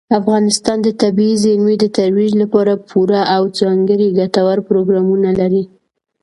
افغانستان 0.19 0.77
د 0.83 0.87
طبیعي 1.01 1.35
زیرمې 1.43 1.75
د 1.79 1.85
ترویج 1.97 2.31
لپاره 2.43 2.73
پوره 2.89 3.21
او 3.35 3.43
ځانګړي 3.59 4.07
ګټور 4.19 4.57
پروګرامونه 4.69 5.29
لري. 5.39 5.63